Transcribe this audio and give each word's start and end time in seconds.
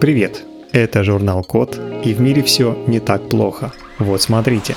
Привет, 0.00 0.44
это 0.72 1.02
журнал 1.04 1.42
Код, 1.44 1.80
и 2.04 2.12
в 2.12 2.20
мире 2.20 2.42
все 2.42 2.76
не 2.86 3.00
так 3.00 3.28
плохо. 3.28 3.72
Вот 3.98 4.20
смотрите. 4.20 4.74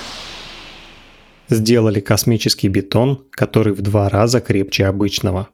Сделали 1.50 2.00
космический 2.00 2.67
бетон, 2.67 3.25
который 3.32 3.74
в 3.74 3.82
два 3.82 4.09
раза 4.09 4.40
крепче 4.40 4.85
обычного. 4.85 5.50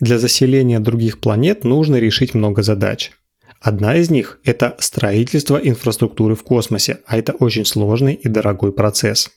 Для 0.00 0.18
заселения 0.18 0.80
других 0.80 1.20
планет 1.20 1.64
нужно 1.64 1.96
решить 1.96 2.34
много 2.34 2.62
задач. 2.62 3.10
Одна 3.60 3.96
из 3.96 4.10
них– 4.10 4.38
это 4.44 4.76
строительство 4.78 5.56
инфраструктуры 5.56 6.34
в 6.34 6.42
космосе, 6.42 7.00
а 7.06 7.18
это 7.18 7.32
очень 7.32 7.64
сложный 7.64 8.14
и 8.14 8.28
дорогой 8.28 8.72
процесс. 8.72 9.30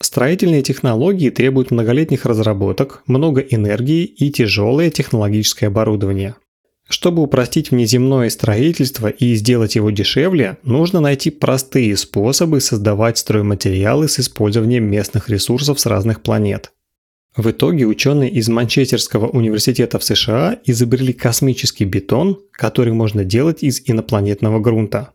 Строительные 0.00 0.62
технологии 0.62 1.30
требуют 1.30 1.70
многолетних 1.70 2.26
разработок, 2.26 3.02
много 3.06 3.40
энергии 3.40 4.04
и 4.04 4.30
тяжелое 4.30 4.90
технологическое 4.90 5.68
оборудование. 5.68 6.34
Чтобы 6.88 7.22
упростить 7.22 7.70
внеземное 7.70 8.28
строительство 8.28 9.08
и 9.08 9.34
сделать 9.34 9.74
его 9.74 9.90
дешевле, 9.90 10.58
нужно 10.62 11.00
найти 11.00 11.30
простые 11.30 11.96
способы 11.96 12.60
создавать 12.60 13.18
стройматериалы 13.18 14.08
с 14.08 14.20
использованием 14.20 14.84
местных 14.84 15.30
ресурсов 15.30 15.80
с 15.80 15.86
разных 15.86 16.22
планет. 16.22 16.72
В 17.36 17.50
итоге 17.50 17.86
ученые 17.86 18.30
из 18.30 18.48
Манчестерского 18.48 19.26
университета 19.26 19.98
в 19.98 20.04
США 20.04 20.60
изобрели 20.66 21.12
космический 21.12 21.84
бетон, 21.84 22.38
который 22.52 22.92
можно 22.92 23.24
делать 23.24 23.64
из 23.64 23.82
инопланетного 23.84 24.60
грунта. 24.60 25.10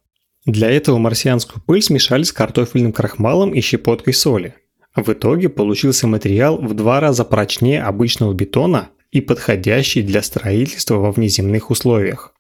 Для 0.46 0.70
этого 0.70 0.98
марсианскую 0.98 1.64
пыль 1.66 1.82
смешали 1.82 2.24
с 2.24 2.34
картофельным 2.34 2.92
крахмалом 2.92 3.54
и 3.54 3.62
щепоткой 3.62 4.14
соли. 4.14 4.56
В 4.96 5.14
итоге 5.14 5.48
получился 5.48 6.08
материал 6.08 6.58
в 6.58 6.74
два 6.74 7.00
раза 7.00 7.24
прочнее 7.24 7.84
обычного 7.84 8.34
бетона 8.34 8.90
и 9.12 9.22
подходящий 9.22 10.02
для 10.02 10.22
строительства 10.22 10.96
во 10.96 11.12
внеземных 11.12 11.72
условиях. 11.72 12.34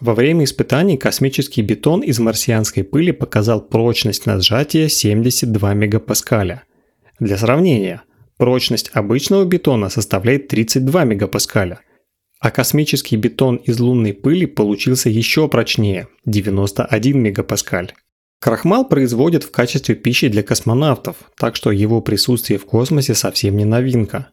Во 0.00 0.14
время 0.14 0.44
испытаний 0.44 0.96
космический 0.96 1.62
бетон 1.62 2.00
из 2.00 2.18
марсианской 2.18 2.82
пыли 2.82 3.12
показал 3.12 3.60
прочность 3.60 4.26
на 4.26 4.40
сжатие 4.40 4.88
72 4.88 5.74
мегапаскаля. 5.74 6.64
Для 7.20 7.36
сравнения, 7.38 8.02
прочность 8.36 8.90
обычного 8.94 9.44
бетона 9.44 9.88
составляет 9.90 10.48
32 10.48 11.04
мегапаскаля, 11.04 11.80
а 12.40 12.50
космический 12.50 13.16
бетон 13.16 13.56
из 13.56 13.78
лунной 13.78 14.12
пыли 14.12 14.46
получился 14.46 15.08
еще 15.08 15.48
прочнее– 15.48 16.08
91 16.24 17.20
мегапаскаль. 17.20 17.92
Крахмал 18.40 18.88
производят 18.88 19.44
в 19.44 19.52
качестве 19.52 19.94
пищи 19.94 20.26
для 20.26 20.42
космонавтов, 20.42 21.14
так 21.36 21.54
что 21.54 21.70
его 21.70 22.00
присутствие 22.00 22.58
в 22.58 22.66
космосе 22.66 23.14
совсем 23.14 23.56
не 23.56 23.64
новинка. 23.64 24.30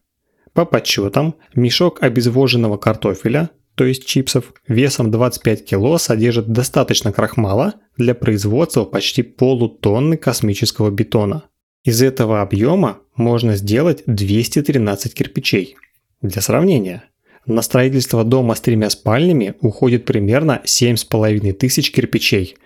По 0.60 0.66
подсчетам, 0.66 1.36
мешок 1.56 2.04
обезвоженного 2.04 2.76
картофеля, 2.76 3.50
то 3.76 3.86
есть 3.86 4.06
чипсов, 4.06 4.54
весом 4.68 5.10
25 5.10 5.66
кг 5.66 5.98
содержит 5.98 6.50
достаточно 6.50 7.14
крахмала 7.14 7.76
для 7.96 8.14
производства 8.14 8.84
почти 8.84 9.24
полутонны 9.24 10.18
космического 10.18 10.90
бетона. 10.90 11.44
Из 11.86 12.02
этого 12.02 12.42
объема 12.42 12.98
можно 13.16 13.56
сделать 13.56 14.04
213 14.06 15.14
кирпичей. 15.14 15.78
Для 16.22 16.42
сравнения, 16.42 17.06
на 17.46 17.62
строительство 17.62 18.26
дома 18.26 18.54
с 18.54 18.60
тремя 18.60 18.90
спальнями 18.90 19.54
уходит 19.62 20.04
примерно 20.04 20.62
7,5 20.66 21.54
тысяч 21.54 21.94
кирпичей. 21.94 22.58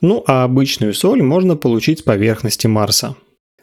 Ну 0.00 0.22
а 0.24 0.44
обычную 0.44 0.94
соль 0.94 1.20
можно 1.20 1.56
получить 1.56 1.98
с 1.98 2.02
поверхности 2.02 2.68
Марса. 2.68 3.16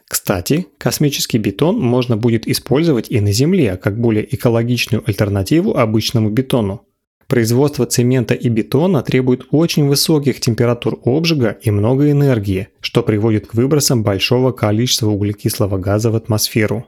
Кстати, 0.08 0.66
космический 0.78 1.36
бетон 1.38 1.78
можно 1.78 2.16
будет 2.16 2.48
использовать 2.48 3.10
и 3.10 3.20
на 3.20 3.30
Земле, 3.30 3.76
как 3.76 4.00
более 4.00 4.34
экологичную 4.34 5.04
альтернативу 5.06 5.76
обычному 5.76 6.30
бетону. 6.30 6.86
Производство 7.26 7.84
цемента 7.84 8.32
и 8.32 8.48
бетона 8.48 9.02
требует 9.02 9.48
очень 9.50 9.86
высоких 9.86 10.40
температур 10.40 10.98
обжига 11.04 11.58
и 11.60 11.70
много 11.70 12.10
энергии, 12.10 12.68
что 12.80 13.02
приводит 13.02 13.48
к 13.48 13.54
выбросам 13.54 14.02
большого 14.02 14.52
количества 14.52 15.10
углекислого 15.10 15.76
газа 15.76 16.10
в 16.10 16.16
атмосферу. 16.16 16.86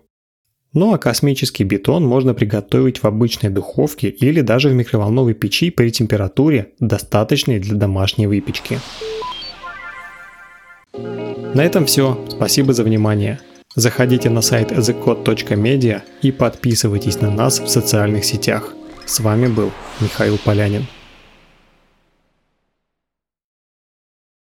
Ну 0.73 0.95
а 0.95 0.99
космический 0.99 1.65
бетон 1.65 2.07
можно 2.07 2.33
приготовить 2.33 3.03
в 3.03 3.05
обычной 3.05 3.51
духовке 3.51 4.09
или 4.09 4.41
даже 4.41 4.71
в 4.71 4.75
микроволновой 4.75 5.35
печи 5.35 5.71
при 5.71 5.91
температуре, 5.91 6.73
достаточной 6.79 7.59
для 7.59 7.77
домашней 7.77 8.27
выпечки. 8.27 8.79
На 11.55 11.65
этом 11.65 11.87
все. 11.87 12.17
Спасибо 12.29 12.73
за 12.73 12.85
внимание. 12.85 13.41
Заходите 13.75 14.31
на 14.31 14.41
сайт 14.41 14.71
thecode.media 14.71 16.03
и 16.23 16.31
подписывайтесь 16.31 17.21
на 17.21 17.31
нас 17.31 17.59
в 17.59 17.69
социальных 17.69 18.25
сетях. 18.25 18.73
С 19.05 19.19
вами 19.19 19.49
был 19.49 19.73
Михаил 20.01 20.39
Полянин. 20.39 20.87